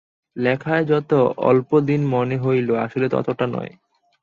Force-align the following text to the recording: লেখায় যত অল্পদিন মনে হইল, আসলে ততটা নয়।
লেখায় 0.35 0.85
যত 0.85 1.11
অল্পদিন 1.41 2.01
মনে 2.07 2.37
হইল, 2.37 2.69
আসলে 2.75 3.07
ততটা 3.09 3.45
নয়। 3.47 3.71